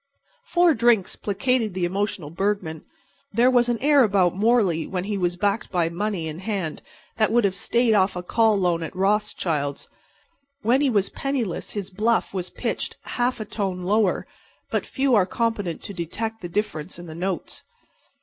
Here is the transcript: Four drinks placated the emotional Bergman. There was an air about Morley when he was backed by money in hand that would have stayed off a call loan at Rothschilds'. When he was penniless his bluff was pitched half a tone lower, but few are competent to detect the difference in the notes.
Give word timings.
Four 0.45 0.73
drinks 0.73 1.15
placated 1.15 1.75
the 1.75 1.85
emotional 1.85 2.31
Bergman. 2.31 2.83
There 3.31 3.51
was 3.51 3.69
an 3.69 3.77
air 3.83 4.03
about 4.03 4.35
Morley 4.35 4.87
when 4.87 5.03
he 5.03 5.15
was 5.15 5.35
backed 5.35 5.69
by 5.71 5.89
money 5.89 6.27
in 6.27 6.39
hand 6.39 6.81
that 7.17 7.31
would 7.31 7.43
have 7.43 7.55
stayed 7.55 7.93
off 7.93 8.15
a 8.15 8.23
call 8.23 8.57
loan 8.57 8.81
at 8.81 8.95
Rothschilds'. 8.95 9.87
When 10.63 10.81
he 10.81 10.89
was 10.89 11.09
penniless 11.09 11.73
his 11.73 11.91
bluff 11.91 12.33
was 12.33 12.49
pitched 12.49 12.97
half 13.03 13.39
a 13.39 13.45
tone 13.45 13.83
lower, 13.83 14.25
but 14.71 14.87
few 14.87 15.13
are 15.13 15.27
competent 15.27 15.83
to 15.83 15.93
detect 15.93 16.41
the 16.41 16.49
difference 16.49 16.97
in 16.97 17.05
the 17.05 17.13
notes. 17.13 17.61